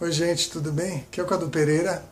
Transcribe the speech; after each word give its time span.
Oi, 0.00 0.12
gente, 0.12 0.48
tudo 0.48 0.70
bem? 0.70 0.98
Aqui 0.98 1.20
é 1.20 1.24
o 1.24 1.26
Cadu 1.26 1.48
Pereira. 1.48 2.04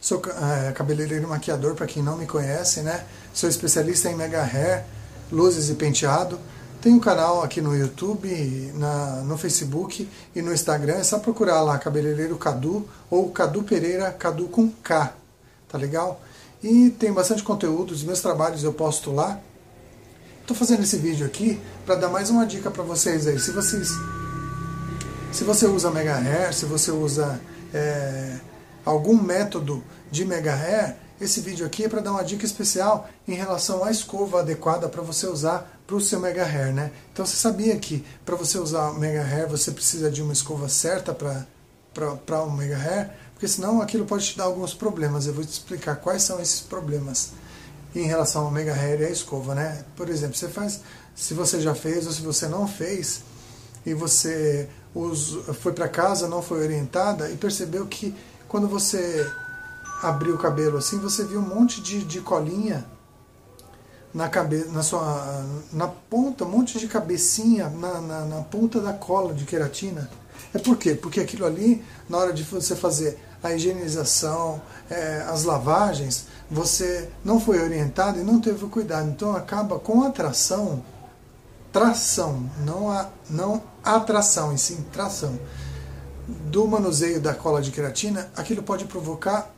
Sou 0.00 0.22
é, 0.68 0.72
cabeleireiro 0.72 1.24
e 1.24 1.26
maquiador, 1.26 1.74
para 1.74 1.86
quem 1.86 2.02
não 2.02 2.16
me 2.16 2.24
conhece, 2.24 2.80
né? 2.80 3.04
Sou 3.34 3.50
especialista 3.50 4.08
em 4.08 4.14
mega 4.14 4.42
hair, 4.42 4.82
luzes 5.30 5.68
e 5.68 5.74
penteado. 5.74 6.40
Tenho 6.80 6.96
um 6.96 6.98
canal 6.98 7.42
aqui 7.42 7.60
no 7.60 7.76
YouTube, 7.76 8.72
na, 8.76 9.16
no 9.24 9.36
Facebook 9.36 10.08
e 10.34 10.40
no 10.40 10.54
Instagram. 10.54 10.94
É 10.94 11.04
só 11.04 11.18
procurar 11.18 11.60
lá 11.60 11.76
Cabeleireiro 11.78 12.38
Cadu 12.38 12.88
ou 13.10 13.30
Cadu 13.30 13.62
Pereira, 13.62 14.10
Cadu 14.10 14.48
com 14.48 14.70
K, 14.82 15.12
tá 15.68 15.76
legal? 15.76 16.22
E 16.62 16.88
tem 16.88 17.12
bastante 17.12 17.42
conteúdo, 17.42 17.90
os 17.90 18.02
meus 18.02 18.22
trabalhos 18.22 18.64
eu 18.64 18.72
posto 18.72 19.12
lá. 19.12 19.38
Estou 20.40 20.56
fazendo 20.56 20.82
esse 20.82 20.96
vídeo 20.96 21.26
aqui 21.26 21.60
para 21.84 21.96
dar 21.96 22.08
mais 22.08 22.30
uma 22.30 22.46
dica 22.46 22.70
para 22.70 22.82
vocês 22.82 23.26
aí. 23.26 23.38
Se 23.38 23.50
vocês 23.50 23.90
se 25.36 25.44
você 25.44 25.66
usa 25.66 25.90
mega 25.90 26.16
hair, 26.16 26.54
se 26.54 26.64
você 26.64 26.90
usa 26.90 27.38
é, 27.74 28.38
algum 28.86 29.20
método 29.20 29.84
de 30.10 30.24
mega 30.24 30.54
hair, 30.54 30.96
esse 31.20 31.42
vídeo 31.42 31.66
aqui 31.66 31.84
é 31.84 31.88
para 31.90 32.00
dar 32.00 32.12
uma 32.12 32.24
dica 32.24 32.46
especial 32.46 33.06
em 33.28 33.34
relação 33.34 33.84
à 33.84 33.90
escova 33.90 34.40
adequada 34.40 34.88
para 34.88 35.02
você 35.02 35.26
usar 35.26 35.78
para 35.86 35.94
o 35.94 36.00
seu 36.00 36.20
mega 36.20 36.42
hair, 36.42 36.72
né? 36.72 36.90
Então 37.12 37.26
você 37.26 37.36
sabia 37.36 37.76
que 37.76 38.02
para 38.24 38.34
você 38.34 38.58
usar 38.58 38.88
o 38.88 38.98
mega 38.98 39.22
hair 39.22 39.46
você 39.46 39.70
precisa 39.72 40.10
de 40.10 40.22
uma 40.22 40.32
escova 40.32 40.70
certa 40.70 41.14
para 41.14 42.42
o 42.42 42.46
um 42.46 42.50
mega 42.52 42.78
hair? 42.78 43.10
Porque 43.34 43.46
senão 43.46 43.82
aquilo 43.82 44.06
pode 44.06 44.24
te 44.24 44.38
dar 44.38 44.44
alguns 44.44 44.72
problemas. 44.72 45.26
Eu 45.26 45.34
vou 45.34 45.44
te 45.44 45.52
explicar 45.52 45.96
quais 45.96 46.22
são 46.22 46.40
esses 46.40 46.60
problemas 46.60 47.32
em 47.94 48.06
relação 48.06 48.46
ao 48.46 48.50
mega 48.50 48.72
hair 48.72 49.02
e 49.02 49.04
à 49.04 49.10
escova, 49.10 49.54
né? 49.54 49.84
Por 49.96 50.08
exemplo, 50.08 50.34
você 50.34 50.48
faz, 50.48 50.80
se 51.14 51.34
você 51.34 51.60
já 51.60 51.74
fez 51.74 52.06
ou 52.06 52.12
se 52.12 52.22
você 52.22 52.48
não 52.48 52.66
fez, 52.66 53.20
e 53.86 53.94
você 53.94 54.68
foi 55.60 55.72
para 55.72 55.88
casa, 55.88 56.26
não 56.26 56.42
foi 56.42 56.64
orientada 56.64 57.30
e 57.30 57.36
percebeu 57.36 57.86
que 57.86 58.14
quando 58.48 58.66
você 58.66 59.30
abriu 60.02 60.34
o 60.34 60.38
cabelo 60.38 60.78
assim, 60.78 60.98
você 60.98 61.24
viu 61.24 61.38
um 61.38 61.54
monte 61.54 61.80
de, 61.80 62.02
de 62.02 62.20
colinha 62.20 62.84
na, 64.12 64.28
cabe, 64.28 64.64
na, 64.72 64.82
sua, 64.82 65.44
na 65.72 65.86
ponta, 65.86 66.44
um 66.44 66.48
monte 66.48 66.78
de 66.78 66.88
cabecinha 66.88 67.68
na, 67.68 68.00
na, 68.00 68.24
na 68.24 68.42
ponta 68.42 68.80
da 68.80 68.92
cola 68.92 69.32
de 69.34 69.44
queratina. 69.44 70.10
É 70.54 70.58
por 70.58 70.76
quê? 70.76 70.94
Porque 70.94 71.20
aquilo 71.20 71.44
ali, 71.44 71.84
na 72.08 72.18
hora 72.18 72.32
de 72.32 72.42
você 72.42 72.74
fazer 72.74 73.18
a 73.42 73.52
higienização, 73.52 74.60
é, 74.88 75.26
as 75.28 75.44
lavagens, 75.44 76.26
você 76.50 77.10
não 77.24 77.38
foi 77.38 77.60
orientado 77.62 78.18
e 78.18 78.22
não 78.22 78.40
teve 78.40 78.66
cuidado. 78.66 79.08
Então 79.08 79.36
acaba 79.36 79.78
com 79.78 80.02
a 80.02 80.08
atração 80.08 80.82
tração, 81.76 82.50
não 82.64 82.90
a 82.90 83.10
não 83.28 83.62
atração, 83.84 84.50
e 84.50 84.56
sim 84.56 84.82
tração 84.90 85.38
do 86.26 86.66
manuseio 86.66 87.20
da 87.20 87.34
cola 87.34 87.60
de 87.60 87.70
queratina, 87.70 88.30
aquilo 88.34 88.62
pode 88.62 88.86
provocar 88.86 89.54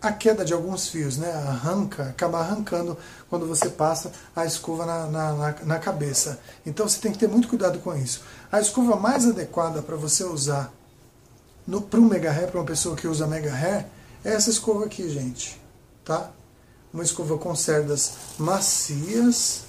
a 0.00 0.10
queda 0.10 0.44
de 0.44 0.52
alguns 0.52 0.88
fios, 0.88 1.16
né? 1.16 1.30
Arranca, 1.32 2.08
acaba 2.08 2.40
arrancando 2.40 2.98
quando 3.30 3.46
você 3.46 3.70
passa 3.70 4.10
a 4.34 4.44
escova 4.44 4.84
na, 4.84 5.06
na, 5.06 5.54
na, 5.62 5.78
cabeça. 5.78 6.40
Então 6.66 6.88
você 6.88 6.98
tem 6.98 7.12
que 7.12 7.18
ter 7.18 7.28
muito 7.28 7.46
cuidado 7.46 7.78
com 7.78 7.94
isso. 7.94 8.22
A 8.50 8.60
escova 8.60 8.96
mais 8.96 9.24
adequada 9.24 9.80
para 9.80 9.94
você 9.94 10.24
usar 10.24 10.72
para 11.88 12.00
um 12.00 12.06
mega 12.06 12.32
hair, 12.32 12.48
para 12.48 12.58
uma 12.58 12.66
pessoa 12.66 12.96
que 12.96 13.06
usa 13.06 13.24
mega 13.28 13.54
hair, 13.54 13.86
é 14.24 14.32
essa 14.32 14.50
escova 14.50 14.86
aqui, 14.86 15.08
gente. 15.08 15.62
Tá? 16.04 16.28
Uma 16.92 17.04
escova 17.04 17.38
com 17.38 17.54
cerdas 17.54 18.14
macias, 18.36 19.62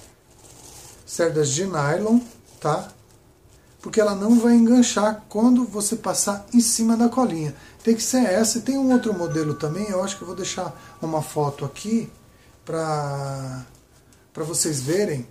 cerdas 1.14 1.50
de 1.50 1.68
nylon, 1.68 2.20
tá? 2.60 2.88
Porque 3.80 4.02
ela 4.02 4.16
não 4.16 4.40
vai 4.40 4.56
enganchar 4.56 5.24
quando 5.30 5.64
você 5.64 5.96
passar 5.96 6.44
em 6.52 6.60
cima 6.60 6.98
da 6.98 7.08
colinha. 7.08 7.54
Tem 7.84 7.94
que 7.94 8.02
ser 8.02 8.24
essa. 8.26 8.58
E 8.58 8.62
tem 8.62 8.80
um 8.80 8.92
outro 8.92 9.14
modelo 9.14 9.54
também, 9.54 9.88
eu 9.90 10.04
acho 10.04 10.18
que 10.18 10.24
eu 10.24 10.26
vou 10.26 10.36
deixar 10.36 10.74
uma 11.00 11.22
foto 11.22 11.66
aqui 11.66 12.12
para 12.66 13.64
vocês 14.38 14.82
verem 14.82 15.28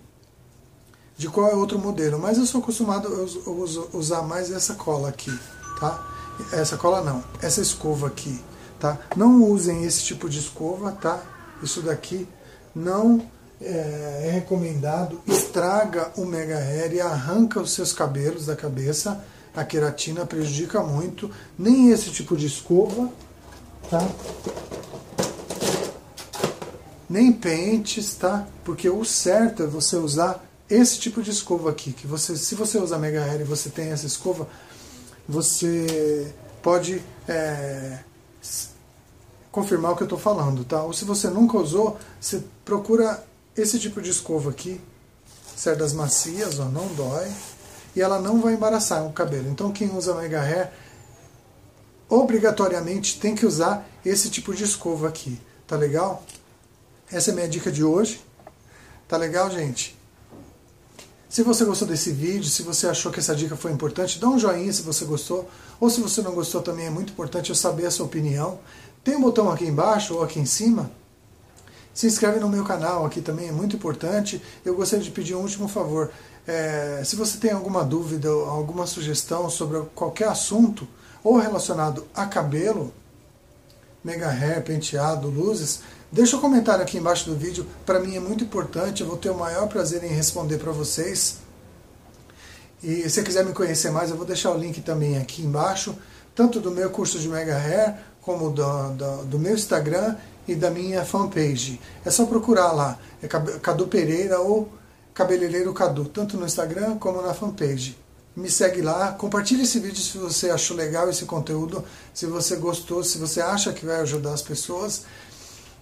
de 1.17 1.27
qual 1.27 1.49
é 1.49 1.53
outro 1.55 1.77
modelo. 1.77 2.17
Mas 2.17 2.37
eu 2.37 2.45
sou 2.45 2.61
acostumado 2.61 3.09
a 3.09 3.97
usar 3.97 4.21
mais 4.21 4.51
essa 4.51 4.75
cola 4.75 5.09
aqui, 5.09 5.37
tá? 5.81 6.07
Essa 6.53 6.77
cola 6.77 7.01
não, 7.01 7.21
essa 7.41 7.59
escova 7.59 8.07
aqui, 8.07 8.41
tá? 8.79 8.97
Não 9.17 9.43
usem 9.43 9.83
esse 9.83 10.01
tipo 10.03 10.29
de 10.29 10.39
escova, 10.39 10.93
tá? 10.93 11.21
Isso 11.61 11.81
daqui 11.81 12.25
não 12.73 13.29
é, 13.63 14.27
é 14.27 14.31
recomendado, 14.31 15.21
estraga 15.27 16.11
o 16.17 16.25
mega 16.25 16.57
hair 16.57 16.93
e 16.93 17.01
arranca 17.01 17.59
os 17.59 17.71
seus 17.71 17.93
cabelos 17.93 18.45
da 18.45 18.55
cabeça. 18.55 19.23
A 19.55 19.63
queratina 19.63 20.25
prejudica 20.25 20.81
muito. 20.81 21.29
Nem 21.57 21.91
esse 21.91 22.09
tipo 22.09 22.35
de 22.35 22.47
escova, 22.47 23.09
tá? 23.89 24.07
Nem 27.09 27.31
pentes, 27.31 28.15
tá? 28.15 28.47
Porque 28.63 28.89
o 28.89 29.05
certo 29.05 29.63
é 29.63 29.67
você 29.67 29.95
usar 29.95 30.43
esse 30.69 30.99
tipo 30.99 31.21
de 31.21 31.29
escova 31.29 31.69
aqui. 31.69 31.93
Que 31.93 32.07
você, 32.07 32.35
se 32.35 32.55
você 32.55 32.77
usa 32.79 32.97
mega 32.97 33.23
hair 33.23 33.41
e 33.41 33.43
você 33.43 33.69
tem 33.69 33.91
essa 33.91 34.07
escova, 34.07 34.47
você 35.27 36.33
pode 36.61 37.01
é, 37.27 37.99
confirmar 39.51 39.91
o 39.91 39.95
que 39.95 40.01
eu 40.01 40.07
estou 40.07 40.19
falando, 40.19 40.65
tá? 40.65 40.81
Ou 40.83 40.93
se 40.93 41.05
você 41.05 41.29
nunca 41.29 41.57
usou, 41.57 41.97
você 42.19 42.43
procura 42.65 43.23
esse 43.55 43.79
tipo 43.79 44.01
de 44.01 44.09
escova 44.09 44.49
aqui, 44.49 44.81
cerdas 45.55 45.93
macias, 45.93 46.59
ó, 46.59 46.65
não 46.65 46.87
dói, 46.95 47.31
e 47.95 48.01
ela 48.01 48.19
não 48.19 48.41
vai 48.41 48.53
embaraçar 48.53 49.05
o 49.05 49.13
cabelo. 49.13 49.49
Então 49.49 49.71
quem 49.71 49.95
usa 49.95 50.15
Mega 50.15 50.41
Hair 50.41 50.71
obrigatoriamente 52.09 53.19
tem 53.19 53.35
que 53.35 53.45
usar 53.45 53.87
esse 54.05 54.29
tipo 54.29 54.53
de 54.53 54.63
escova 54.63 55.07
aqui, 55.07 55.39
tá 55.67 55.75
legal? 55.75 56.23
Essa 57.11 57.29
é 57.29 57.33
a 57.33 57.35
minha 57.35 57.47
dica 57.47 57.71
de 57.71 57.83
hoje. 57.83 58.21
Tá 59.07 59.17
legal, 59.17 59.49
gente? 59.51 59.95
Se 61.29 61.41
você 61.43 61.65
gostou 61.65 61.87
desse 61.87 62.11
vídeo, 62.11 62.49
se 62.49 62.61
você 62.63 62.87
achou 62.87 63.11
que 63.11 63.19
essa 63.19 63.35
dica 63.35 63.55
foi 63.55 63.71
importante, 63.71 64.19
dá 64.19 64.27
um 64.27 64.37
joinha 64.37 64.71
se 64.71 64.83
você 64.83 65.05
gostou, 65.05 65.49
ou 65.79 65.89
se 65.89 65.99
você 65.99 66.21
não 66.21 66.33
gostou 66.33 66.61
também 66.61 66.85
é 66.85 66.89
muito 66.89 67.13
importante 67.13 67.49
eu 67.49 67.55
saber 67.55 67.85
a 67.85 67.91
sua 67.91 68.05
opinião. 68.05 68.59
Tem 69.03 69.15
um 69.15 69.21
botão 69.21 69.51
aqui 69.51 69.65
embaixo 69.65 70.15
ou 70.15 70.23
aqui 70.23 70.39
em 70.39 70.45
cima 70.45 70.91
se 71.93 72.07
inscreve 72.07 72.39
no 72.39 72.49
meu 72.49 72.63
canal 72.63 73.05
aqui 73.05 73.21
também, 73.21 73.49
é 73.49 73.51
muito 73.51 73.75
importante. 73.75 74.41
Eu 74.65 74.75
gostaria 74.75 75.03
de 75.03 75.11
pedir 75.11 75.35
um 75.35 75.41
último 75.41 75.67
favor. 75.67 76.11
É, 76.47 77.01
se 77.05 77.15
você 77.15 77.37
tem 77.37 77.51
alguma 77.51 77.83
dúvida, 77.83 78.29
alguma 78.29 78.87
sugestão 78.87 79.49
sobre 79.49 79.79
qualquer 79.93 80.27
assunto, 80.27 80.87
ou 81.23 81.37
relacionado 81.37 82.05
a 82.13 82.25
cabelo, 82.25 82.93
mega 84.03 84.27
hair, 84.27 84.61
penteado, 84.63 85.29
luzes, 85.29 85.81
deixa 86.11 86.35
um 86.35 86.41
comentário 86.41 86.83
aqui 86.83 86.97
embaixo 86.97 87.29
do 87.29 87.35
vídeo. 87.35 87.65
Para 87.85 87.99
mim 87.99 88.15
é 88.15 88.19
muito 88.19 88.43
importante, 88.43 89.01
eu 89.01 89.07
vou 89.07 89.17
ter 89.17 89.29
o 89.29 89.37
maior 89.37 89.67
prazer 89.67 90.03
em 90.03 90.09
responder 90.09 90.57
para 90.57 90.71
vocês. 90.71 91.37
E 92.83 93.09
se 93.09 93.23
quiser 93.23 93.45
me 93.45 93.53
conhecer 93.53 93.91
mais, 93.91 94.09
eu 94.09 94.17
vou 94.17 94.25
deixar 94.25 94.51
o 94.51 94.57
link 94.57 94.81
também 94.81 95.17
aqui 95.17 95.41
embaixo, 95.41 95.95
tanto 96.35 96.59
do 96.59 96.71
meu 96.71 96.89
curso 96.89 97.17
de 97.17 97.29
mega 97.29 97.55
hair, 97.55 97.97
como 98.23 98.49
do, 98.49 98.89
do, 98.89 99.25
do 99.25 99.39
meu 99.39 99.53
Instagram 99.53 100.15
e 100.47 100.55
da 100.55 100.69
minha 100.69 101.05
fanpage. 101.05 101.79
É 102.03 102.09
só 102.09 102.25
procurar 102.25 102.71
lá, 102.71 102.97
é 103.21 103.27
Cadu 103.27 103.87
Pereira 103.87 104.39
ou 104.39 104.69
Cabeleireiro 105.13 105.73
Cadu, 105.73 106.05
tanto 106.05 106.37
no 106.37 106.45
Instagram 106.45 106.97
como 106.97 107.21
na 107.21 107.33
fanpage. 107.33 107.97
Me 108.35 108.49
segue 108.49 108.81
lá, 108.81 109.11
compartilhe 109.11 109.61
esse 109.61 109.79
vídeo 109.79 110.01
se 110.01 110.17
você 110.17 110.49
achou 110.49 110.75
legal 110.75 111.07
esse 111.07 111.25
conteúdo, 111.25 111.83
se 112.13 112.25
você 112.25 112.55
gostou, 112.55 113.03
se 113.03 113.19
você 113.19 113.39
acha 113.41 113.71
que 113.71 113.85
vai 113.85 114.01
ajudar 114.01 114.33
as 114.33 114.41
pessoas. 114.41 115.03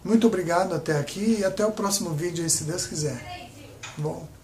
Muito 0.03 0.27
obrigado 0.27 0.73
até 0.73 0.97
aqui 0.97 1.37
e 1.39 1.45
até 1.45 1.65
o 1.65 1.71
próximo 1.71 2.09
vídeo, 2.09 2.47
se 2.49 2.65
Deus 2.65 2.85
quiser. 2.85 3.49
Bom. 3.97 4.40